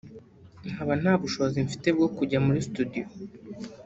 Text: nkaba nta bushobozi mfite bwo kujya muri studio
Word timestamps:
nkaba 0.71 0.93
nta 1.01 1.13
bushobozi 1.21 1.57
mfite 1.67 1.87
bwo 1.95 2.07
kujya 2.15 2.37
muri 2.45 2.59
studio 2.67 3.03